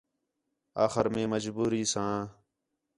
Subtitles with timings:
[0.85, 2.17] آخر مئے مجبوری ساں